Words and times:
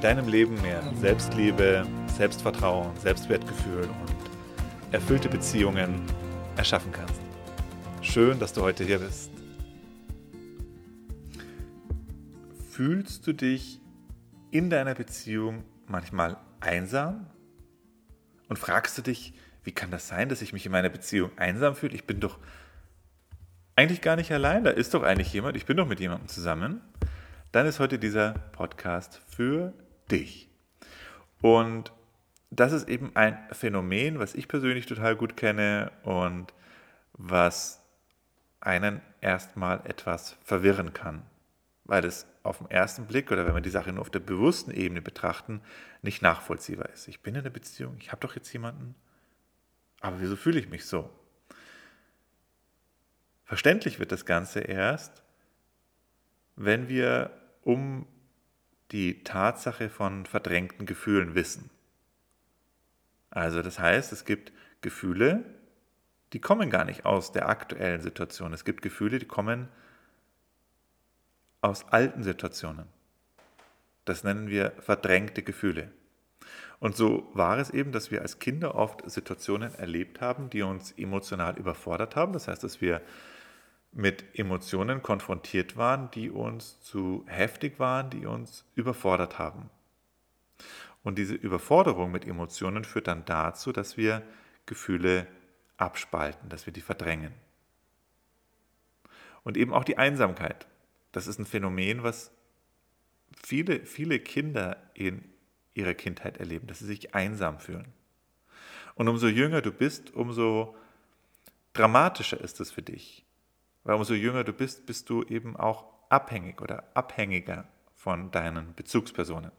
deinem 0.00 0.28
Leben 0.28 0.60
mehr 0.62 0.82
Selbstliebe, 1.00 1.84
Selbstvertrauen, 2.16 2.96
Selbstwertgefühl 2.98 3.82
und 3.82 4.92
erfüllte 4.92 5.28
Beziehungen 5.28 6.00
erschaffen 6.56 6.92
kannst. 6.92 7.20
Schön, 8.00 8.38
dass 8.38 8.52
du 8.52 8.62
heute 8.62 8.84
hier 8.84 9.00
bist. 9.00 9.30
Fühlst 12.70 13.26
du 13.26 13.32
dich 13.32 13.80
in 14.52 14.70
deiner 14.70 14.94
Beziehung 14.94 15.64
manchmal 15.86 16.36
einsam? 16.60 17.26
Und 18.48 18.58
fragst 18.58 18.96
du 18.96 19.02
dich, 19.02 19.34
wie 19.64 19.72
kann 19.72 19.90
das 19.90 20.06
sein, 20.08 20.28
dass 20.28 20.42
ich 20.42 20.52
mich 20.52 20.64
in 20.64 20.72
meiner 20.72 20.88
Beziehung 20.88 21.32
einsam 21.36 21.74
fühle? 21.74 21.94
Ich 21.94 22.04
bin 22.04 22.20
doch 22.20 22.38
eigentlich 23.74 24.00
gar 24.00 24.16
nicht 24.16 24.32
allein, 24.32 24.64
da 24.64 24.70
ist 24.70 24.94
doch 24.94 25.02
eigentlich 25.02 25.32
jemand, 25.32 25.56
ich 25.56 25.66
bin 25.66 25.76
doch 25.76 25.88
mit 25.88 26.00
jemandem 26.00 26.28
zusammen. 26.28 26.80
Dann 27.52 27.66
ist 27.66 27.80
heute 27.80 27.98
dieser 27.98 28.32
Podcast 28.52 29.20
für 29.28 29.72
dich. 30.08 30.48
Und 31.40 31.92
das 32.50 32.72
ist 32.72 32.88
eben 32.88 33.14
ein 33.14 33.38
Phänomen, 33.52 34.18
was 34.18 34.34
ich 34.34 34.48
persönlich 34.48 34.86
total 34.86 35.16
gut 35.16 35.36
kenne 35.36 35.92
und 36.02 36.52
was 37.12 37.82
einen 38.60 39.00
erstmal 39.20 39.80
etwas 39.86 40.36
verwirren 40.42 40.92
kann, 40.92 41.22
weil 41.84 42.04
es 42.04 42.26
auf 42.42 42.58
den 42.58 42.70
ersten 42.70 43.06
Blick 43.06 43.30
oder 43.30 43.46
wenn 43.46 43.54
wir 43.54 43.60
die 43.60 43.70
Sache 43.70 43.92
nur 43.92 44.00
auf 44.00 44.10
der 44.10 44.20
bewussten 44.20 44.70
Ebene 44.70 45.02
betrachten, 45.02 45.60
nicht 46.02 46.22
nachvollziehbar 46.22 46.88
ist. 46.90 47.08
Ich 47.08 47.20
bin 47.20 47.34
in 47.34 47.42
einer 47.42 47.50
Beziehung, 47.50 47.96
ich 48.00 48.10
habe 48.10 48.20
doch 48.20 48.34
jetzt 48.34 48.52
jemanden, 48.52 48.94
aber 50.00 50.20
wieso 50.20 50.36
fühle 50.36 50.58
ich 50.58 50.68
mich 50.68 50.86
so? 50.86 51.10
Verständlich 53.44 53.98
wird 53.98 54.12
das 54.12 54.26
Ganze 54.26 54.60
erst, 54.60 55.22
wenn 56.56 56.88
wir 56.88 57.30
um 57.62 58.06
die 58.92 59.22
Tatsache 59.22 59.90
von 59.90 60.26
verdrängten 60.26 60.86
Gefühlen 60.86 61.34
wissen. 61.34 61.70
Also 63.30 63.62
das 63.62 63.78
heißt, 63.78 64.12
es 64.12 64.24
gibt 64.24 64.52
Gefühle, 64.80 65.44
die 66.32 66.40
kommen 66.40 66.70
gar 66.70 66.84
nicht 66.84 67.04
aus 67.04 67.32
der 67.32 67.48
aktuellen 67.48 68.00
Situation. 68.00 68.52
Es 68.52 68.64
gibt 68.64 68.82
Gefühle, 68.82 69.18
die 69.18 69.26
kommen 69.26 69.68
aus 71.60 71.86
alten 71.88 72.22
Situationen. 72.22 72.86
Das 74.04 74.24
nennen 74.24 74.48
wir 74.48 74.72
verdrängte 74.80 75.42
Gefühle. 75.42 75.90
Und 76.80 76.96
so 76.96 77.28
war 77.34 77.58
es 77.58 77.70
eben, 77.70 77.92
dass 77.92 78.10
wir 78.10 78.22
als 78.22 78.38
Kinder 78.38 78.74
oft 78.74 79.08
Situationen 79.10 79.74
erlebt 79.74 80.20
haben, 80.20 80.48
die 80.48 80.62
uns 80.62 80.92
emotional 80.92 81.58
überfordert 81.58 82.14
haben. 82.14 82.32
Das 82.32 82.46
heißt, 82.46 82.62
dass 82.62 82.80
wir 82.80 83.02
mit 83.92 84.38
Emotionen 84.38 85.02
konfrontiert 85.02 85.76
waren, 85.76 86.10
die 86.10 86.30
uns 86.30 86.80
zu 86.80 87.24
heftig 87.26 87.78
waren, 87.78 88.10
die 88.10 88.26
uns 88.26 88.64
überfordert 88.74 89.38
haben. 89.38 89.70
Und 91.02 91.16
diese 91.16 91.34
Überforderung 91.34 92.10
mit 92.10 92.26
Emotionen 92.26 92.84
führt 92.84 93.06
dann 93.06 93.24
dazu, 93.24 93.72
dass 93.72 93.96
wir 93.96 94.22
Gefühle 94.66 95.26
abspalten, 95.76 96.48
dass 96.48 96.66
wir 96.66 96.72
die 96.72 96.80
verdrängen. 96.80 97.32
Und 99.42 99.56
eben 99.56 99.72
auch 99.72 99.84
die 99.84 99.96
Einsamkeit. 99.96 100.66
Das 101.12 101.26
ist 101.26 101.38
ein 101.38 101.46
Phänomen, 101.46 102.02
was 102.02 102.32
viele, 103.42 103.86
viele 103.86 104.18
Kinder 104.18 104.76
in 104.94 105.24
ihrer 105.74 105.94
Kindheit 105.94 106.38
erleben, 106.38 106.66
dass 106.66 106.80
sie 106.80 106.86
sich 106.86 107.14
einsam 107.14 107.58
fühlen. 107.58 107.92
Und 108.94 109.08
umso 109.08 109.28
jünger 109.28 109.62
du 109.62 109.72
bist, 109.72 110.12
umso 110.12 110.76
dramatischer 111.72 112.40
ist 112.40 112.60
es 112.60 112.72
für 112.72 112.82
dich, 112.82 113.24
weil 113.88 113.96
umso 113.96 114.12
jünger 114.12 114.44
du 114.44 114.52
bist, 114.52 114.84
bist 114.84 115.08
du 115.08 115.22
eben 115.22 115.56
auch 115.56 115.86
abhängig 116.10 116.60
oder 116.60 116.84
abhängiger 116.92 117.66
von 117.96 118.30
deinen 118.30 118.74
Bezugspersonen. 118.74 119.50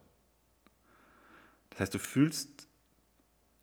Das 1.72 1.80
heißt, 1.80 1.96
du 1.96 1.98
fühlst 1.98 2.68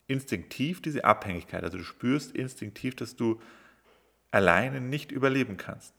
instinktiv 0.09 0.83
diese 0.83 1.05
Abhängigkeit, 1.05 1.63
also 1.63 1.79
du 1.79 1.85
spürst 1.85 2.35
instinktiv, 2.35 2.97
dass 2.97 3.15
du 3.15 3.41
alleine 4.33 4.81
nicht 4.81 5.13
überleben 5.13 5.57
kannst. 5.57 5.95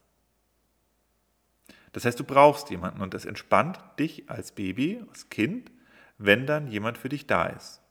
Das 1.94 2.04
heißt, 2.04 2.20
du 2.20 2.26
brauchst 2.26 2.70
jemanden 2.70 3.00
und 3.00 3.14
das 3.14 3.24
entspannt 3.24 3.80
dich 4.00 4.30
als 4.30 4.52
Baby, 4.52 5.02
als 5.08 5.30
Kind, 5.30 5.72
wenn 6.18 6.46
dann 6.46 6.68
jemand 6.68 6.98
für 6.98 7.08
dich 7.08 7.26
da 7.26 7.46
ist. 7.46 7.82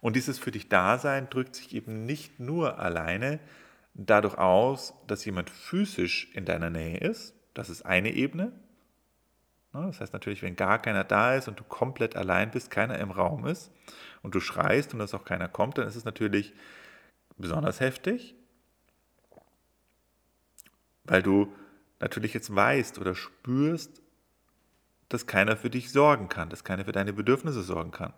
Und 0.00 0.14
dieses 0.14 0.38
für 0.38 0.52
dich 0.52 0.68
Dasein 0.68 1.28
drückt 1.28 1.56
sich 1.56 1.74
eben 1.74 2.06
nicht 2.06 2.38
nur 2.38 2.78
alleine 2.78 3.40
dadurch 3.94 4.38
aus, 4.38 4.94
dass 5.06 5.24
jemand 5.24 5.50
physisch 5.50 6.30
in 6.34 6.44
deiner 6.44 6.70
Nähe 6.70 6.98
ist. 6.98 7.34
Das 7.54 7.68
ist 7.68 7.82
eine 7.82 8.12
Ebene. 8.12 8.52
Das 9.72 10.00
heißt 10.00 10.12
natürlich, 10.12 10.42
wenn 10.42 10.56
gar 10.56 10.80
keiner 10.80 11.02
da 11.02 11.34
ist 11.34 11.48
und 11.48 11.58
du 11.58 11.64
komplett 11.64 12.14
allein 12.14 12.50
bist, 12.50 12.70
keiner 12.70 12.98
im 12.98 13.10
Raum 13.10 13.46
ist 13.46 13.70
und 14.22 14.34
du 14.34 14.40
schreist 14.40 14.92
und 14.92 14.98
dass 14.98 15.14
auch 15.14 15.24
keiner 15.24 15.48
kommt, 15.48 15.78
dann 15.78 15.88
ist 15.88 15.96
es 15.96 16.04
natürlich 16.04 16.52
besonders 17.38 17.80
heftig, 17.80 18.34
weil 21.04 21.22
du 21.22 21.54
natürlich 22.00 22.34
jetzt 22.34 22.54
weißt 22.54 22.98
oder 22.98 23.14
spürst, 23.14 24.02
dass 25.08 25.26
keiner 25.26 25.56
für 25.56 25.70
dich 25.70 25.90
sorgen 25.90 26.28
kann, 26.28 26.50
dass 26.50 26.64
keiner 26.64 26.84
für 26.84 26.92
deine 26.92 27.12
Bedürfnisse 27.14 27.62
sorgen 27.62 27.92
kann. 27.92 28.12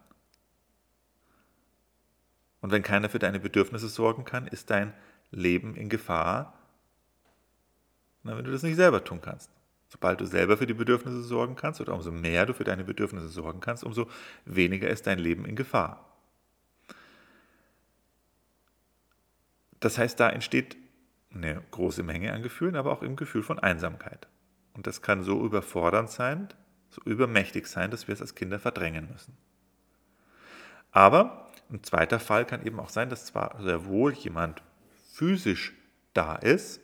Und 2.60 2.70
wenn 2.70 2.82
keiner 2.82 3.08
für 3.08 3.18
deine 3.18 3.40
Bedürfnisse 3.40 3.88
sorgen 3.88 4.24
kann, 4.24 4.46
ist 4.46 4.70
dein 4.70 4.94
Leben 5.30 5.74
in 5.74 5.88
Gefahr, 5.88 6.58
wenn 8.22 8.44
du 8.44 8.50
das 8.50 8.62
nicht 8.62 8.76
selber 8.76 9.04
tun 9.04 9.20
kannst. 9.20 9.50
Sobald 9.88 10.20
du 10.20 10.26
selber 10.26 10.56
für 10.56 10.66
die 10.66 10.74
Bedürfnisse 10.74 11.22
sorgen 11.22 11.56
kannst 11.56 11.80
oder 11.80 11.94
umso 11.94 12.10
mehr 12.10 12.46
du 12.46 12.54
für 12.54 12.64
deine 12.64 12.84
Bedürfnisse 12.84 13.28
sorgen 13.28 13.60
kannst, 13.60 13.84
umso 13.84 14.08
weniger 14.44 14.88
ist 14.88 15.06
dein 15.06 15.18
Leben 15.18 15.44
in 15.44 15.56
Gefahr. 15.56 16.04
Das 19.78 19.98
heißt, 19.98 20.18
da 20.18 20.30
entsteht 20.30 20.76
eine 21.32 21.62
große 21.70 22.02
Menge 22.02 22.32
an 22.32 22.42
Gefühlen, 22.42 22.76
aber 22.76 22.92
auch 22.92 23.02
im 23.02 23.16
Gefühl 23.16 23.42
von 23.42 23.58
Einsamkeit. 23.58 24.26
Und 24.72 24.86
das 24.86 25.02
kann 25.02 25.22
so 25.22 25.44
überfordernd 25.44 26.10
sein, 26.10 26.48
so 26.90 27.02
übermächtig 27.04 27.66
sein, 27.66 27.90
dass 27.90 28.08
wir 28.08 28.14
es 28.14 28.20
als 28.20 28.34
Kinder 28.34 28.58
verdrängen 28.58 29.08
müssen. 29.12 29.36
Aber 30.90 31.50
ein 31.70 31.82
zweiter 31.82 32.20
Fall 32.20 32.44
kann 32.44 32.64
eben 32.64 32.80
auch 32.80 32.88
sein, 32.88 33.10
dass 33.10 33.26
zwar 33.26 33.60
sehr 33.60 33.84
wohl 33.86 34.12
jemand 34.12 34.62
physisch 35.14 35.72
da 36.12 36.34
ist, 36.34 36.80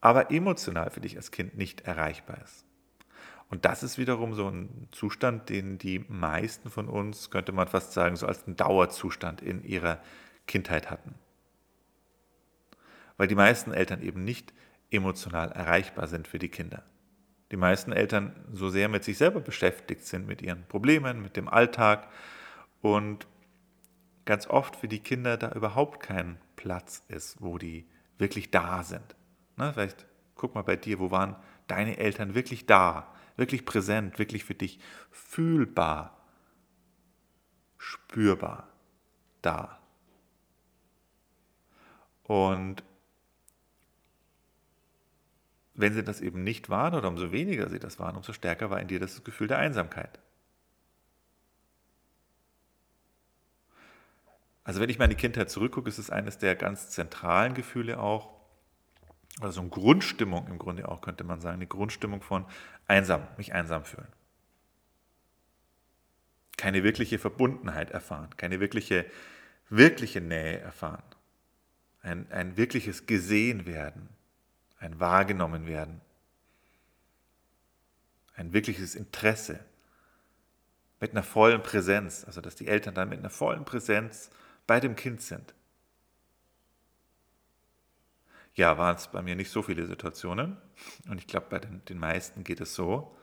aber 0.00 0.32
emotional 0.32 0.90
für 0.90 1.00
dich 1.00 1.16
als 1.16 1.30
Kind 1.30 1.56
nicht 1.56 1.82
erreichbar 1.82 2.42
ist. 2.42 2.64
Und 3.48 3.64
das 3.64 3.82
ist 3.82 3.96
wiederum 3.96 4.34
so 4.34 4.48
ein 4.48 4.88
Zustand, 4.90 5.48
den 5.48 5.78
die 5.78 6.00
meisten 6.08 6.68
von 6.68 6.88
uns, 6.88 7.30
könnte 7.30 7.52
man 7.52 7.68
fast 7.68 7.92
sagen, 7.92 8.16
so 8.16 8.26
als 8.26 8.46
einen 8.46 8.56
Dauerzustand 8.56 9.40
in 9.40 9.62
ihrer 9.62 10.02
Kindheit 10.48 10.90
hatten. 10.90 11.14
Weil 13.18 13.28
die 13.28 13.36
meisten 13.36 13.72
Eltern 13.72 14.02
eben 14.02 14.24
nicht 14.24 14.52
emotional 14.90 15.52
erreichbar 15.52 16.08
sind 16.08 16.26
für 16.26 16.38
die 16.40 16.48
Kinder. 16.48 16.82
Die 17.52 17.56
meisten 17.56 17.92
Eltern 17.92 18.34
so 18.52 18.68
sehr 18.68 18.88
mit 18.88 19.04
sich 19.04 19.18
selber 19.18 19.40
beschäftigt 19.40 20.06
sind, 20.06 20.26
mit 20.26 20.42
ihren 20.42 20.66
Problemen, 20.66 21.22
mit 21.22 21.36
dem 21.36 21.48
Alltag 21.48 22.08
und 22.80 23.28
ganz 24.24 24.48
oft 24.48 24.74
für 24.74 24.88
die 24.88 25.00
Kinder 25.00 25.36
da 25.36 25.52
überhaupt 25.52 26.02
kein 26.02 26.38
Platz 26.56 27.02
ist, 27.08 27.40
wo 27.40 27.58
die 27.58 27.88
wirklich 28.18 28.50
da 28.50 28.82
sind. 28.82 29.14
Ne, 29.56 29.72
vielleicht 29.72 30.06
guck 30.34 30.54
mal 30.54 30.62
bei 30.62 30.76
dir, 30.76 30.98
wo 30.98 31.10
waren 31.10 31.36
deine 31.66 31.98
Eltern 31.98 32.34
wirklich 32.34 32.66
da, 32.66 33.12
wirklich 33.36 33.64
präsent, 33.64 34.18
wirklich 34.18 34.44
für 34.44 34.54
dich 34.54 34.78
fühlbar, 35.10 36.18
spürbar 37.78 38.68
da. 39.40 39.78
Und 42.24 42.82
wenn 45.74 45.94
sie 45.94 46.04
das 46.04 46.20
eben 46.20 46.44
nicht 46.44 46.70
waren 46.70 46.94
oder 46.94 47.08
umso 47.08 47.32
weniger 47.32 47.68
sie 47.68 47.78
das 47.78 47.98
waren, 47.98 48.16
umso 48.16 48.32
stärker 48.32 48.70
war 48.70 48.80
in 48.80 48.88
dir 48.88 49.00
das 49.00 49.24
Gefühl 49.24 49.48
der 49.48 49.58
Einsamkeit. 49.58 50.18
Also 54.64 54.80
wenn 54.80 54.90
ich 54.90 54.98
meine 54.98 55.16
Kindheit 55.16 55.50
zurückgucke, 55.50 55.88
ist 55.88 55.98
es 55.98 56.10
eines 56.10 56.38
der 56.38 56.54
ganz 56.54 56.90
zentralen 56.90 57.54
Gefühle 57.54 57.98
auch, 57.98 58.30
also 59.40 59.60
eine 59.60 59.70
Grundstimmung 59.70 60.46
im 60.48 60.58
Grunde 60.58 60.88
auch, 60.88 61.00
könnte 61.00 61.24
man 61.24 61.40
sagen, 61.40 61.56
eine 61.56 61.66
Grundstimmung 61.66 62.22
von 62.22 62.46
einsam, 62.86 63.26
mich 63.36 63.54
einsam 63.54 63.84
fühlen. 63.84 64.08
keine 66.56 66.84
wirkliche 66.84 67.18
Verbundenheit 67.18 67.90
erfahren, 67.90 68.30
keine 68.36 68.60
wirkliche, 68.60 69.04
wirkliche 69.68 70.20
Nähe 70.20 70.60
erfahren, 70.60 71.02
ein, 72.02 72.30
ein 72.30 72.56
wirkliches 72.56 73.06
Gesehen 73.06 73.66
werden, 73.66 74.08
ein 74.78 75.00
wahrgenommen 75.00 75.66
werden, 75.66 76.00
ein 78.36 78.52
wirkliches 78.52 78.94
Interesse. 78.94 79.58
Mit 81.00 81.10
einer 81.10 81.24
vollen 81.24 81.64
Präsenz, 81.64 82.24
also 82.24 82.40
dass 82.40 82.54
die 82.54 82.68
Eltern 82.68 82.94
dann 82.94 83.08
mit 83.08 83.18
einer 83.18 83.30
vollen 83.30 83.64
Präsenz 83.64 84.30
bei 84.66 84.80
dem 84.80 84.96
Kind 84.96 85.22
sind. 85.22 85.54
Ja, 88.54 88.76
waren 88.76 88.96
es 88.96 89.08
bei 89.08 89.22
mir 89.22 89.34
nicht 89.34 89.50
so 89.50 89.62
viele 89.62 89.86
Situationen 89.86 90.58
und 91.08 91.18
ich 91.18 91.26
glaube, 91.26 91.46
bei 91.48 91.58
den, 91.58 91.84
den 91.86 91.98
meisten 91.98 92.44
geht 92.44 92.60
es 92.60 92.74
so, 92.74 93.16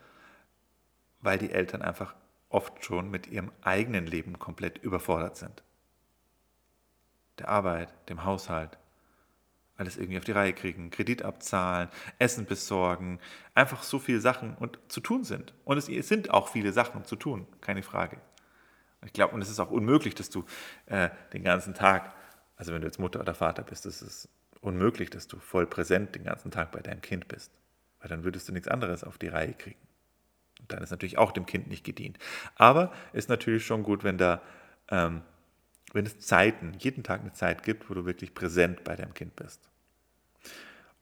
weil 1.21 1.37
die 1.37 1.51
Eltern 1.51 1.81
einfach 1.81 2.15
oft 2.49 2.83
schon 2.83 3.11
mit 3.11 3.27
ihrem 3.27 3.51
eigenen 3.61 4.07
Leben 4.07 4.39
komplett 4.39 4.79
überfordert 4.79 5.37
sind. 5.37 5.63
Der 7.37 7.49
Arbeit, 7.49 7.93
dem 8.09 8.25
Haushalt, 8.25 8.77
alles 9.79 9.97
irgendwie 9.97 10.17
auf 10.17 10.25
die 10.25 10.33
Reihe 10.33 10.53
kriegen, 10.53 10.89
Kredit 10.89 11.23
abzahlen, 11.23 11.89
Essen 12.17 12.45
besorgen, 12.45 13.19
einfach 13.55 13.83
so 13.83 13.97
viele 13.97 14.19
Sachen 14.19 14.55
und 14.55 14.77
zu 14.89 14.99
tun 14.99 15.23
sind. 15.23 15.53
Und 15.63 15.77
es 15.77 15.85
sind 15.85 16.31
auch 16.31 16.49
viele 16.49 16.73
Sachen 16.73 17.05
zu 17.05 17.15
tun, 17.15 17.47
keine 17.61 17.81
Frage. 17.81 18.17
Ich 19.05 19.13
glaube, 19.13 19.33
und 19.33 19.41
es 19.41 19.49
ist 19.49 19.59
auch 19.59 19.71
unmöglich, 19.71 20.15
dass 20.15 20.29
du 20.29 20.43
äh, 20.87 21.09
den 21.33 21.43
ganzen 21.43 21.73
Tag, 21.73 22.13
also 22.55 22.73
wenn 22.73 22.81
du 22.81 22.87
jetzt 22.87 22.99
Mutter 22.99 23.19
oder 23.19 23.33
Vater 23.33 23.63
bist, 23.63 23.85
es 23.85 24.01
ist 24.01 24.29
unmöglich, 24.61 25.09
dass 25.09 25.27
du 25.27 25.39
voll 25.39 25.65
präsent 25.65 26.15
den 26.15 26.25
ganzen 26.25 26.51
Tag 26.51 26.71
bei 26.71 26.81
deinem 26.81 27.01
Kind 27.01 27.27
bist, 27.27 27.51
weil 27.99 28.09
dann 28.09 28.23
würdest 28.23 28.49
du 28.49 28.53
nichts 28.53 28.67
anderes 28.67 29.03
auf 29.03 29.17
die 29.17 29.27
Reihe 29.27 29.53
kriegen. 29.53 29.79
Und 30.59 30.71
dann 30.73 30.83
ist 30.83 30.91
natürlich 30.91 31.17
auch 31.17 31.31
dem 31.31 31.45
Kind 31.45 31.67
nicht 31.67 31.85
gedient. 31.85 32.19
Aber 32.55 32.91
ist 33.13 33.29
natürlich 33.29 33.65
schon 33.65 33.83
gut, 33.83 34.03
wenn 34.03 34.17
da 34.17 34.41
ähm, 34.89 35.21
wenn 35.93 36.05
es 36.05 36.19
Zeiten, 36.19 36.73
jeden 36.79 37.03
Tag 37.03 37.21
eine 37.21 37.33
Zeit 37.33 37.63
gibt, 37.63 37.89
wo 37.89 37.93
du 37.93 38.05
wirklich 38.05 38.33
präsent 38.33 38.83
bei 38.83 38.95
deinem 38.95 39.13
Kind 39.13 39.35
bist. 39.35 39.69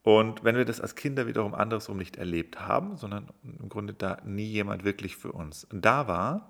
Und 0.03 0.43
wenn 0.43 0.55
wir 0.55 0.63
das 0.63 0.79
als 0.79 0.95
Kinder 0.95 1.27
wiederum 1.27 1.53
andersrum 1.53 1.97
nicht 1.97 2.15
erlebt 2.15 2.61
haben, 2.61 2.95
sondern 2.95 3.27
im 3.43 3.67
Grunde 3.67 3.93
da 3.93 4.21
nie 4.23 4.45
jemand 4.45 4.85
wirklich 4.85 5.17
für 5.17 5.33
uns 5.33 5.67
da 5.71 6.07
war, 6.07 6.49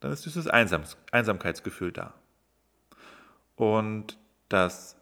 dann 0.00 0.12
ist 0.12 0.24
dieses 0.26 0.46
Einsams 0.46 0.96
Einsamkeitsgefühl 1.10 1.92
da. 1.92 2.14
Und 3.54 4.18
das 4.48 4.96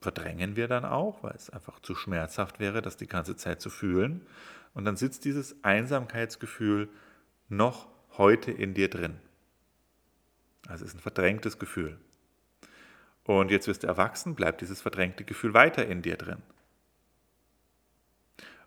verdrängen 0.00 0.56
wir 0.56 0.68
dann 0.68 0.84
auch, 0.84 1.22
weil 1.22 1.34
es 1.34 1.50
einfach 1.50 1.80
zu 1.80 1.94
schmerzhaft 1.94 2.60
wäre, 2.60 2.82
das 2.82 2.96
die 2.96 3.08
ganze 3.08 3.36
Zeit 3.36 3.60
zu 3.60 3.70
fühlen. 3.70 4.26
Und 4.74 4.84
dann 4.84 4.96
sitzt 4.96 5.24
dieses 5.24 5.56
Einsamkeitsgefühl 5.64 6.88
noch 7.48 7.88
heute 8.18 8.52
in 8.52 8.74
dir 8.74 8.88
drin. 8.88 9.18
Also 10.68 10.84
es 10.84 10.90
ist 10.92 10.98
ein 10.98 11.02
verdrängtes 11.02 11.58
Gefühl. 11.58 11.98
Und 13.24 13.50
jetzt 13.50 13.66
wirst 13.66 13.82
du 13.82 13.88
erwachsen, 13.88 14.34
bleibt 14.34 14.60
dieses 14.60 14.80
verdrängte 14.80 15.24
Gefühl 15.24 15.54
weiter 15.54 15.86
in 15.86 16.02
dir 16.02 16.16
drin. 16.16 16.42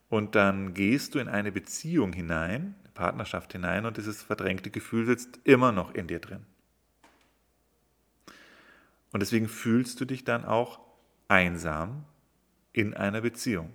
Und 0.10 0.36
dann 0.36 0.74
gehst 0.74 1.16
du 1.16 1.20
in 1.20 1.30
eine 1.30 1.52
Beziehung 1.52 2.14
hinein, 2.14 2.76
Partnerschaft 3.00 3.54
hinein 3.54 3.86
und 3.86 3.96
dieses 3.96 4.22
verdrängte 4.22 4.72
Gefühl 4.72 5.06
sitzt 5.06 5.40
immer 5.46 5.72
noch 5.72 5.94
in 5.94 6.08
dir 6.08 6.20
drin. 6.20 6.46
Und 9.14 9.22
deswegen 9.22 9.48
fühlst 9.48 10.02
du 10.02 10.06
dich 10.06 10.26
dann 10.26 10.44
auch 10.44 10.82
einsam 11.30 12.04
in 12.74 12.94
einer 12.94 13.22
Beziehung. 13.22 13.74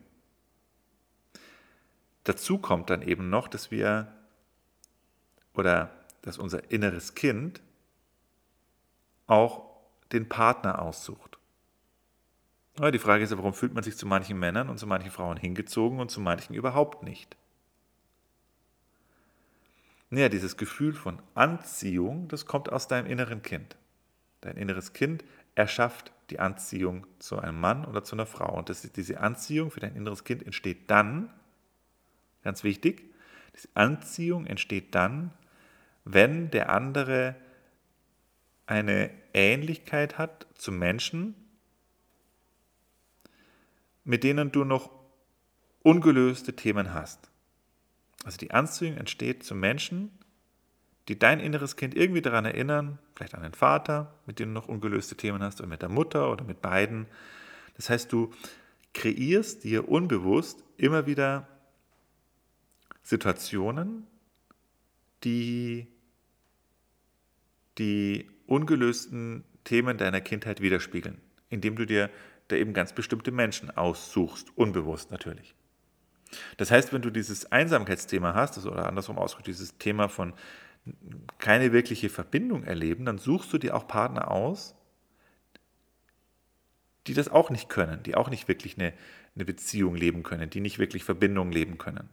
Dazu 2.25 2.59
kommt 2.59 2.91
dann 2.91 3.01
eben 3.01 3.31
noch, 3.31 3.49
dass 3.49 3.71
wir 3.71 4.13
oder 5.55 5.91
dass 6.21 6.37
unser 6.37 6.71
inneres 6.71 7.15
Kind 7.15 7.63
auch 9.27 9.71
den 10.13 10.29
Partner 10.29 10.83
aussucht. 10.83 11.39
Aber 12.77 12.93
die 12.93 12.99
Frage 12.99 13.25
ist 13.25 13.31
ja, 13.31 13.39
warum 13.39 13.55
fühlt 13.55 13.73
man 13.73 13.85
sich 13.85 13.97
zu 13.97 14.05
manchen 14.05 14.39
Männern 14.39 14.69
und 14.69 14.77
zu 14.77 14.87
manchen 14.87 15.11
Frauen 15.11 15.39
hingezogen 15.39 15.99
und 15.99 16.11
zu 16.11 16.21
manchen 16.21 16.53
überhaupt 16.55 17.03
nicht? 17.03 17.39
Naja, 20.15 20.29
dieses 20.29 20.57
Gefühl 20.57 20.93
von 20.93 21.19
Anziehung, 21.35 22.29
das 22.29 22.47
kommt 22.47 22.71
aus 22.71 22.87
deinem 22.87 23.07
inneren 23.07 23.43
Kind. 23.43 23.75
Dein 24.43 24.57
inneres 24.57 24.93
Kind 24.93 25.25
erschafft 25.57 26.13
die 26.31 26.39
Anziehung 26.39 27.05
zu 27.19 27.41
einem 27.41 27.59
Mann 27.59 27.85
oder 27.85 28.05
zu 28.05 28.15
einer 28.15 28.25
Frau. 28.25 28.57
Und 28.57 28.69
das, 28.69 28.83
diese 28.93 29.19
Anziehung 29.19 29.73
für 29.73 29.81
dein 29.81 29.97
inneres 29.97 30.23
Kind 30.23 30.47
entsteht 30.47 30.89
dann, 30.89 31.31
ganz 32.45 32.63
wichtig, 32.63 33.03
diese 33.57 33.67
Anziehung 33.75 34.47
entsteht 34.47 34.95
dann, 34.95 35.33
wenn 36.05 36.49
der 36.49 36.69
andere 36.69 37.35
eine 38.67 39.11
Ähnlichkeit 39.33 40.17
hat 40.17 40.47
zu 40.55 40.71
Menschen, 40.71 41.35
mit 44.05 44.23
denen 44.23 44.53
du 44.53 44.63
noch 44.63 44.91
ungelöste 45.83 46.55
Themen 46.55 46.95
hast. 46.95 47.33
Also 48.25 48.39
die 48.39 48.51
Anziehung 48.51 48.97
entsteht 48.97 49.45
zu 49.45 49.55
Menschen, 49.55 50.11
die 51.09 51.19
dein 51.19 51.41
inneres 51.41 51.77
Kind 51.77 51.95
irgendwie 51.95 52.23
daran 52.23 52.47
erinnern, 52.47 52.99
vielleicht 53.15 53.35
an 53.35 53.43
den 53.43 53.53
Vater, 53.53 54.15
mit 54.27 54.39
dem 54.39 54.49
du 54.49 54.55
noch 54.55 54.69
ungelöste 54.69 55.17
Themen 55.17 55.43
hast, 55.43 55.61
oder 55.61 55.69
mit 55.69 55.83
der 55.83 55.91
Mutter 55.91 56.33
oder 56.33 56.45
mit 56.45 56.63
beiden. 56.63 57.07
Das 57.77 57.91
heißt, 57.91 58.11
du 58.11 58.33
kreierst 58.95 59.65
dir 59.65 59.89
unbewusst 59.89 60.65
immer 60.79 61.07
wieder 61.07 61.47
Situationen, 63.03 64.07
die 65.25 65.87
die 67.77 68.31
ungelösten 68.47 69.45
Themen 69.65 69.99
deiner 69.99 70.21
Kindheit 70.21 70.61
widerspiegeln, 70.61 71.21
indem 71.51 71.77
du 71.77 71.87
dir 71.87 72.09
da 72.49 72.57
eben 72.57 72.73
ganz 72.73 72.93
bestimmte 72.93 73.31
Menschen 73.31 73.71
aussuchst, 73.71 74.57
unbewusst 74.57 75.11
natürlich. 75.11 75.55
Das 76.57 76.71
heißt, 76.71 76.93
wenn 76.93 77.03
du 77.03 77.11
dieses 77.11 77.51
Einsamkeitsthema 77.51 78.35
hast, 78.35 78.57
also, 78.57 78.73
oder 78.73 78.87
andersrum 78.87 79.19
ausgedrückt, 79.19 79.49
dieses 79.49 79.79
Thema 79.79 80.09
von 80.09 80.35
keine 81.39 81.73
wirkliche 81.73 82.11
Verbindung 82.11 82.65
erleben, 82.65 83.05
dann 83.05 83.19
suchst 83.19 83.53
du 83.53 83.59
dir 83.59 83.75
auch 83.75 83.87
Partner 83.87 84.31
aus, 84.31 84.75
die 87.07 87.15
das 87.15 87.29
auch 87.29 87.51
nicht 87.51 87.69
können, 87.69 88.03
die 88.03 88.15
auch 88.15 88.31
nicht 88.31 88.49
wirklich 88.49 88.79
eine, 88.79 88.93
eine 89.35 89.45
Beziehung 89.45 89.95
leben 89.95 90.23
können, 90.23 90.51
die 90.51 90.61
nicht 90.61 90.79
wirklich 90.79 91.05
Verbindung 91.05 91.53
leben 91.53 91.79
können. 91.79 92.09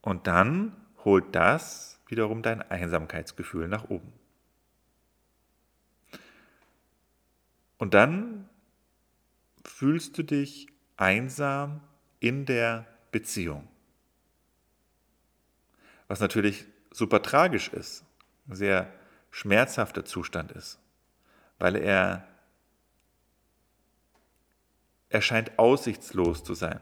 Und 0.00 0.26
dann 0.26 0.76
holt 1.04 1.34
das 1.34 2.00
wiederum 2.06 2.42
dein 2.42 2.62
Einsamkeitsgefühl 2.62 3.68
nach 3.68 3.88
oben. 3.88 4.12
Und 7.78 7.94
dann 7.94 8.48
fühlst 9.64 10.16
du 10.18 10.22
dich 10.22 10.68
einsam 10.96 11.80
in 12.20 12.46
der 12.46 12.86
Beziehung. 13.14 13.68
Was 16.08 16.18
natürlich 16.18 16.66
super 16.90 17.22
tragisch 17.22 17.68
ist, 17.68 18.04
ein 18.48 18.56
sehr 18.56 18.92
schmerzhafter 19.30 20.04
Zustand 20.04 20.50
ist, 20.50 20.80
weil 21.60 21.76
er, 21.76 22.26
er 25.10 25.22
scheint 25.22 25.60
aussichtslos 25.60 26.42
zu 26.42 26.54
sein. 26.54 26.80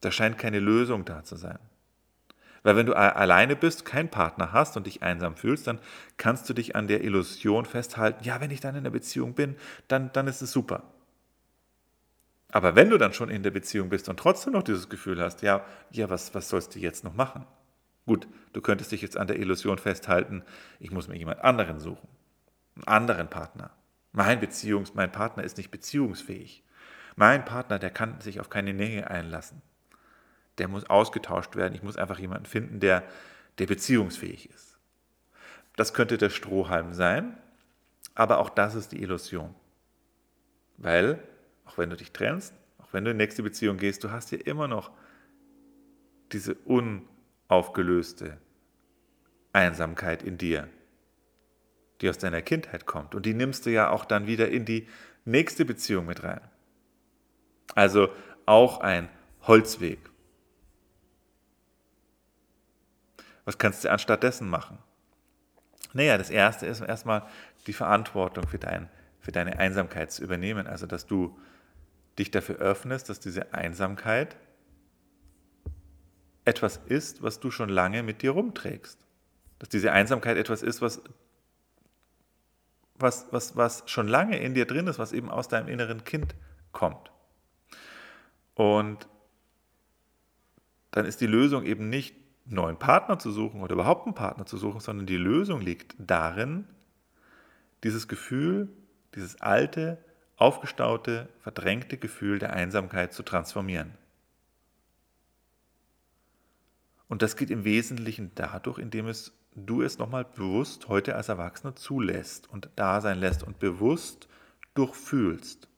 Da 0.00 0.12
scheint 0.12 0.38
keine 0.38 0.60
Lösung 0.60 1.04
da 1.04 1.24
zu 1.24 1.34
sein. 1.34 1.58
Weil 2.62 2.76
wenn 2.76 2.86
du 2.86 2.94
alleine 2.94 3.56
bist, 3.56 3.84
keinen 3.84 4.10
Partner 4.10 4.52
hast 4.52 4.76
und 4.76 4.86
dich 4.86 5.02
einsam 5.02 5.34
fühlst, 5.36 5.66
dann 5.66 5.80
kannst 6.18 6.48
du 6.48 6.54
dich 6.54 6.76
an 6.76 6.86
der 6.86 7.02
Illusion 7.02 7.64
festhalten, 7.64 8.22
ja, 8.22 8.40
wenn 8.40 8.52
ich 8.52 8.60
dann 8.60 8.76
in 8.76 8.84
der 8.84 8.92
Beziehung 8.92 9.34
bin, 9.34 9.56
dann, 9.88 10.12
dann 10.12 10.28
ist 10.28 10.40
es 10.40 10.52
super. 10.52 10.84
Aber 12.50 12.76
wenn 12.76 12.90
du 12.90 12.98
dann 12.98 13.12
schon 13.12 13.28
in 13.28 13.42
der 13.42 13.50
Beziehung 13.50 13.88
bist 13.88 14.08
und 14.08 14.18
trotzdem 14.18 14.52
noch 14.52 14.62
dieses 14.62 14.88
Gefühl 14.88 15.20
hast, 15.20 15.42
ja, 15.42 15.64
ja, 15.90 16.08
was, 16.08 16.34
was 16.34 16.48
sollst 16.48 16.74
du 16.74 16.78
jetzt 16.78 17.04
noch 17.04 17.14
machen? 17.14 17.44
Gut, 18.06 18.28
du 18.52 18.60
könntest 18.60 18.92
dich 18.92 19.02
jetzt 19.02 19.16
an 19.16 19.26
der 19.26 19.38
Illusion 19.38 19.78
festhalten, 19.78 20.44
ich 20.78 20.92
muss 20.92 21.08
mir 21.08 21.16
jemand 21.16 21.40
anderen 21.40 21.80
suchen, 21.80 22.08
einen 22.76 22.86
anderen 22.86 23.28
Partner. 23.28 23.70
Mein 24.12 24.40
Beziehungs, 24.40 24.94
mein 24.94 25.10
Partner 25.10 25.42
ist 25.42 25.56
nicht 25.56 25.70
beziehungsfähig. 25.70 26.62
Mein 27.16 27.44
Partner, 27.44 27.78
der 27.78 27.90
kann 27.90 28.20
sich 28.20 28.40
auf 28.40 28.48
keine 28.48 28.74
Nähe 28.74 29.10
einlassen 29.10 29.60
der 30.58 30.68
muss 30.68 30.88
ausgetauscht 30.88 31.56
werden. 31.56 31.74
Ich 31.74 31.82
muss 31.82 31.96
einfach 31.96 32.18
jemanden 32.18 32.46
finden, 32.46 32.80
der, 32.80 33.02
der 33.58 33.66
beziehungsfähig 33.66 34.50
ist. 34.50 34.78
Das 35.76 35.92
könnte 35.92 36.16
der 36.18 36.30
Strohhalm 36.30 36.94
sein, 36.94 37.36
aber 38.14 38.38
auch 38.38 38.50
das 38.50 38.74
ist 38.74 38.92
die 38.92 39.02
Illusion. 39.02 39.54
Weil, 40.78 41.22
auch 41.66 41.78
wenn 41.78 41.90
du 41.90 41.96
dich 41.96 42.12
trennst, 42.12 42.54
auch 42.78 42.92
wenn 42.92 43.04
du 43.04 43.10
in 43.10 43.18
die 43.18 43.24
nächste 43.24 43.42
Beziehung 43.42 43.76
gehst, 43.76 44.04
du 44.04 44.10
hast 44.10 44.30
ja 44.30 44.38
immer 44.38 44.68
noch 44.68 44.90
diese 46.32 46.54
unaufgelöste 46.54 48.38
Einsamkeit 49.52 50.22
in 50.22 50.38
dir, 50.38 50.68
die 52.00 52.08
aus 52.08 52.18
deiner 52.18 52.42
Kindheit 52.42 52.86
kommt. 52.86 53.14
Und 53.14 53.26
die 53.26 53.34
nimmst 53.34 53.66
du 53.66 53.70
ja 53.70 53.90
auch 53.90 54.04
dann 54.04 54.26
wieder 54.26 54.48
in 54.48 54.64
die 54.64 54.88
nächste 55.24 55.64
Beziehung 55.64 56.06
mit 56.06 56.22
rein. 56.22 56.40
Also 57.74 58.08
auch 58.44 58.80
ein 58.80 59.08
Holzweg. 59.42 59.98
Was 63.44 63.58
kannst 63.58 63.84
du 63.84 63.90
anstattdessen 63.90 64.48
machen? 64.48 64.78
Naja, 65.92 66.18
das 66.18 66.30
erste 66.30 66.66
ist 66.66 66.80
erstmal 66.80 67.26
die 67.66 67.72
Verantwortung 67.72 68.46
für, 68.46 68.58
dein, 68.58 68.88
für 69.26 69.32
deine 69.32 69.58
Einsamkeit 69.58 70.12
zu 70.12 70.22
übernehmen. 70.22 70.68
Also, 70.68 70.86
dass 70.86 71.04
du 71.04 71.36
dich 72.16 72.30
dafür 72.30 72.58
öffnest, 72.58 73.10
dass 73.10 73.18
diese 73.18 73.52
Einsamkeit 73.52 74.36
etwas 76.44 76.76
ist, 76.86 77.24
was 77.24 77.40
du 77.40 77.50
schon 77.50 77.68
lange 77.68 78.04
mit 78.04 78.22
dir 78.22 78.30
rumträgst. 78.30 79.04
Dass 79.58 79.68
diese 79.68 79.90
Einsamkeit 79.90 80.36
etwas 80.36 80.62
ist, 80.62 80.80
was, 80.80 81.02
was, 82.94 83.26
was, 83.32 83.56
was 83.56 83.82
schon 83.86 84.06
lange 84.06 84.38
in 84.38 84.54
dir 84.54 84.64
drin 84.64 84.86
ist, 84.86 85.00
was 85.00 85.12
eben 85.12 85.28
aus 85.28 85.48
deinem 85.48 85.66
inneren 85.66 86.04
Kind 86.04 86.36
kommt. 86.70 87.10
Und 88.54 89.08
dann 90.92 91.04
ist 91.04 91.20
die 91.20 91.26
Lösung 91.26 91.64
eben 91.64 91.88
nicht, 91.88 92.14
einen 92.44 92.54
neuen 92.54 92.78
Partner 92.78 93.18
zu 93.18 93.32
suchen 93.32 93.60
oder 93.60 93.72
überhaupt 93.72 94.06
einen 94.06 94.14
Partner 94.14 94.46
zu 94.46 94.56
suchen, 94.56 94.78
sondern 94.78 95.06
die 95.06 95.16
Lösung 95.16 95.60
liegt 95.60 95.96
darin, 95.98 96.68
dieses 97.82 98.06
Gefühl, 98.06 98.68
dieses 99.16 99.40
alte, 99.40 99.98
aufgestaute, 100.36 101.28
verdrängte 101.40 101.96
Gefühl 101.96 102.38
der 102.38 102.52
Einsamkeit 102.52 103.12
zu 103.12 103.22
transformieren. 103.22 103.92
Und 107.08 107.22
das 107.22 107.36
geht 107.36 107.50
im 107.50 107.64
Wesentlichen 107.64 108.32
dadurch, 108.34 108.78
indem 108.78 109.08
es 109.08 109.32
du 109.56 109.82
es 109.82 109.98
nochmal 109.98 110.24
bewusst 110.24 110.88
heute 110.88 111.16
als 111.16 111.28
Erwachsener 111.28 111.74
zulässt 111.74 112.48
und 112.50 112.68
da 112.76 113.00
sein 113.00 113.18
lässt 113.18 113.42
und 113.42 113.58
bewusst 113.58 114.28
durchfühlst. 114.74 115.68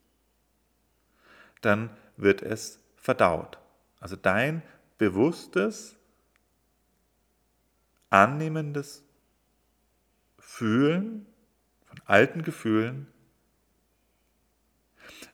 Dann 1.61 1.91
wird 2.17 2.43
es 2.43 2.81
verdaut. 2.97 3.59
Also 4.01 4.17
dein 4.17 4.63
bewusstes, 4.99 5.97
annehmendes 8.11 9.05
Fühlen 10.39 11.27
von 11.87 12.01
alten 12.07 12.43
Gefühlen 12.43 13.07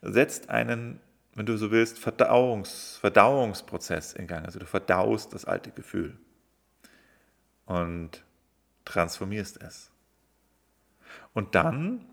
setzt 0.02 0.50
einen, 0.50 1.00
wenn 1.34 1.46
du 1.46 1.56
so 1.56 1.70
willst, 1.70 1.98
Verdauungs, 1.98 2.98
Verdauungsprozess 3.00 4.12
in 4.12 4.26
Gang. 4.26 4.44
Also 4.44 4.58
du 4.58 4.66
verdaust 4.66 5.32
das 5.32 5.44
alte 5.44 5.70
Gefühl 5.70 6.16
und 7.66 8.24
transformierst 8.84 9.62
es. 9.62 9.90
Und 11.32 11.54
dann 11.54 12.04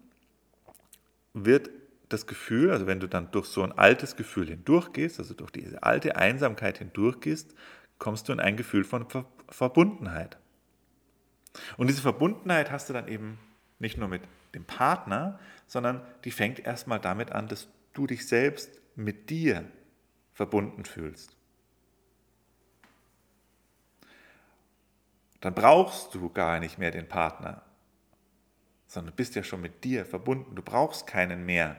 wird 1.33 1.69
das 2.09 2.27
Gefühl, 2.27 2.71
also 2.71 2.87
wenn 2.87 2.99
du 2.99 3.07
dann 3.07 3.31
durch 3.31 3.47
so 3.47 3.63
ein 3.63 3.71
altes 3.71 4.15
Gefühl 4.15 4.47
hindurchgehst, 4.47 5.19
also 5.19 5.33
durch 5.33 5.51
diese 5.51 5.83
alte 5.83 6.15
Einsamkeit 6.17 6.77
hindurchgehst, 6.79 7.53
kommst 7.99 8.27
du 8.27 8.33
in 8.33 8.39
ein 8.39 8.57
Gefühl 8.57 8.83
von 8.83 9.09
Ver 9.09 9.25
Verbundenheit. 9.49 10.37
Und 11.75 11.87
diese 11.87 12.01
Verbundenheit 12.01 12.71
hast 12.71 12.87
du 12.87 12.93
dann 12.93 13.09
eben 13.09 13.37
nicht 13.79 13.97
nur 13.97 14.07
mit 14.07 14.21
dem 14.55 14.63
Partner, 14.63 15.39
sondern 15.71 16.05
die 16.25 16.31
fängt 16.31 16.59
erstmal 16.59 16.99
damit 16.99 17.31
an, 17.31 17.47
dass 17.47 17.69
du 17.93 18.05
dich 18.05 18.27
selbst 18.27 18.81
mit 18.97 19.29
dir 19.29 19.63
verbunden 20.33 20.83
fühlst. 20.83 21.37
Dann 25.39 25.55
brauchst 25.55 26.13
du 26.13 26.29
gar 26.29 26.59
nicht 26.59 26.77
mehr 26.77 26.91
den 26.91 27.07
Partner, 27.07 27.61
sondern 28.85 29.15
bist 29.15 29.35
ja 29.35 29.45
schon 29.45 29.61
mit 29.61 29.85
dir 29.85 30.03
verbunden. 30.03 30.55
Du 30.55 30.61
brauchst 30.61 31.07
keinen 31.07 31.45
mehr, 31.45 31.77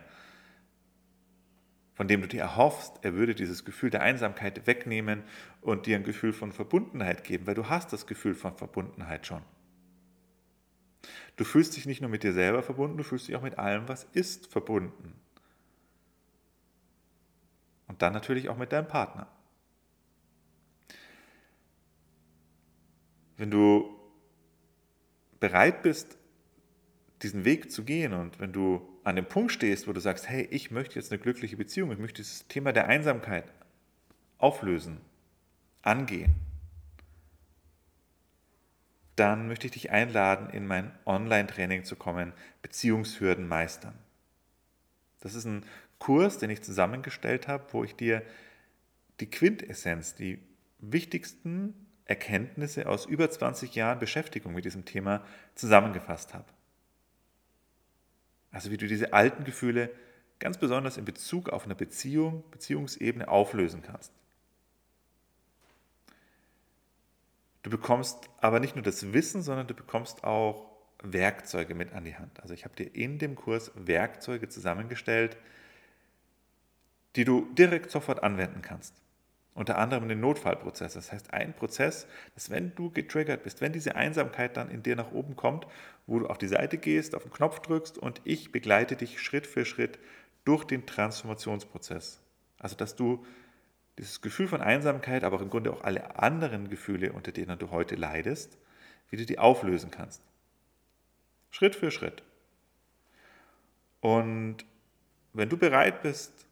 von 1.92 2.08
dem 2.08 2.22
du 2.22 2.28
dir 2.28 2.40
erhoffst, 2.40 2.98
er 3.02 3.12
würde 3.12 3.34
dieses 3.34 3.62
Gefühl 3.66 3.90
der 3.90 4.00
Einsamkeit 4.00 4.66
wegnehmen 4.66 5.22
und 5.60 5.84
dir 5.84 5.96
ein 5.96 6.04
Gefühl 6.04 6.32
von 6.32 6.52
Verbundenheit 6.52 7.24
geben, 7.24 7.46
weil 7.46 7.56
du 7.56 7.68
hast 7.68 7.92
das 7.92 8.06
Gefühl 8.06 8.34
von 8.34 8.56
Verbundenheit 8.56 9.26
schon. 9.26 9.42
Du 11.36 11.44
fühlst 11.44 11.76
dich 11.76 11.86
nicht 11.86 12.00
nur 12.00 12.10
mit 12.10 12.22
dir 12.22 12.32
selber 12.32 12.62
verbunden, 12.62 12.98
du 12.98 13.04
fühlst 13.04 13.28
dich 13.28 13.36
auch 13.36 13.42
mit 13.42 13.58
allem, 13.58 13.88
was 13.88 14.04
ist, 14.12 14.46
verbunden. 14.46 15.14
Und 17.88 18.02
dann 18.02 18.12
natürlich 18.12 18.48
auch 18.48 18.56
mit 18.56 18.72
deinem 18.72 18.88
Partner. 18.88 19.26
Wenn 23.36 23.50
du 23.50 23.98
bereit 25.40 25.82
bist, 25.82 26.16
diesen 27.22 27.44
Weg 27.44 27.70
zu 27.70 27.84
gehen 27.84 28.12
und 28.12 28.38
wenn 28.40 28.52
du 28.52 28.88
an 29.04 29.16
dem 29.16 29.26
Punkt 29.26 29.52
stehst, 29.52 29.88
wo 29.88 29.92
du 29.92 30.00
sagst, 30.00 30.28
hey, 30.28 30.46
ich 30.50 30.70
möchte 30.70 30.96
jetzt 30.96 31.10
eine 31.10 31.20
glückliche 31.20 31.56
Beziehung, 31.56 31.90
ich 31.92 31.98
möchte 31.98 32.22
dieses 32.22 32.46
Thema 32.48 32.72
der 32.72 32.86
Einsamkeit 32.86 33.44
auflösen, 34.38 35.00
angehen, 35.82 36.34
dann 39.16 39.46
möchte 39.48 39.66
ich 39.66 39.72
dich 39.72 39.90
einladen, 39.90 40.50
in 40.50 40.66
mein 40.66 40.90
Online-Training 41.04 41.84
zu 41.84 41.96
kommen, 41.96 42.32
Beziehungshürden 42.62 43.46
meistern. 43.46 43.94
Das 45.20 45.34
ist 45.34 45.44
ein 45.44 45.64
Kurs, 45.98 46.38
den 46.38 46.50
ich 46.50 46.62
zusammengestellt 46.62 47.46
habe, 47.46 47.64
wo 47.72 47.84
ich 47.84 47.94
dir 47.94 48.22
die 49.20 49.30
Quintessenz, 49.30 50.14
die 50.14 50.40
wichtigsten 50.78 51.74
Erkenntnisse 52.06 52.88
aus 52.88 53.06
über 53.06 53.30
20 53.30 53.74
Jahren 53.74 53.98
Beschäftigung 53.98 54.52
mit 54.54 54.64
diesem 54.64 54.84
Thema 54.84 55.24
zusammengefasst 55.54 56.34
habe. 56.34 56.46
Also 58.50 58.70
wie 58.70 58.76
du 58.76 58.86
diese 58.86 59.12
alten 59.12 59.44
Gefühle 59.44 59.90
ganz 60.38 60.58
besonders 60.58 60.96
in 60.96 61.04
Bezug 61.04 61.50
auf 61.50 61.64
eine 61.64 61.76
Beziehung, 61.76 62.42
Beziehungsebene 62.50 63.28
auflösen 63.28 63.82
kannst. 63.82 64.12
Du 67.62 67.70
bekommst 67.70 68.28
aber 68.40 68.60
nicht 68.60 68.74
nur 68.74 68.82
das 68.82 69.12
Wissen, 69.12 69.42
sondern 69.42 69.66
du 69.66 69.74
bekommst 69.74 70.24
auch 70.24 70.72
Werkzeuge 71.02 71.74
mit 71.74 71.92
an 71.92 72.04
die 72.04 72.16
Hand. 72.16 72.40
Also 72.40 72.54
ich 72.54 72.64
habe 72.64 72.74
dir 72.76 72.94
in 72.94 73.18
dem 73.18 73.34
Kurs 73.34 73.72
Werkzeuge 73.74 74.48
zusammengestellt, 74.48 75.36
die 77.16 77.24
du 77.24 77.46
direkt 77.54 77.90
sofort 77.90 78.22
anwenden 78.22 78.62
kannst. 78.62 78.94
Unter 79.54 79.76
anderem 79.76 80.08
den 80.08 80.20
Notfallprozess. 80.20 80.94
Das 80.94 81.12
heißt, 81.12 81.34
ein 81.34 81.52
Prozess, 81.52 82.06
dass 82.34 82.48
wenn 82.48 82.74
du 82.74 82.90
getriggert 82.90 83.42
bist, 83.42 83.60
wenn 83.60 83.72
diese 83.72 83.96
Einsamkeit 83.96 84.56
dann 84.56 84.70
in 84.70 84.82
dir 84.82 84.96
nach 84.96 85.12
oben 85.12 85.36
kommt, 85.36 85.66
wo 86.06 86.20
du 86.20 86.26
auf 86.26 86.38
die 86.38 86.48
Seite 86.48 86.78
gehst, 86.78 87.14
auf 87.14 87.24
den 87.24 87.32
Knopf 87.32 87.60
drückst 87.60 87.98
und 87.98 88.22
ich 88.24 88.50
begleite 88.50 88.96
dich 88.96 89.20
Schritt 89.20 89.46
für 89.46 89.66
Schritt 89.66 89.98
durch 90.44 90.64
den 90.64 90.86
Transformationsprozess. 90.86 92.20
Also, 92.58 92.76
dass 92.76 92.96
du 92.96 93.26
dieses 93.98 94.20
Gefühl 94.20 94.48
von 94.48 94.60
Einsamkeit, 94.60 95.24
aber 95.24 95.40
im 95.40 95.50
Grunde 95.50 95.72
auch 95.72 95.84
alle 95.84 96.18
anderen 96.18 96.68
Gefühle, 96.68 97.12
unter 97.12 97.32
denen 97.32 97.58
du 97.58 97.70
heute 97.70 97.94
leidest, 97.94 98.58
wie 99.10 99.16
du 99.16 99.26
die 99.26 99.38
auflösen 99.38 99.90
kannst. 99.90 100.22
Schritt 101.50 101.76
für 101.76 101.90
Schritt. 101.90 102.22
Und 104.00 104.64
wenn 105.32 105.48
du 105.48 105.56
bereit 105.56 106.02
bist, 106.02 106.46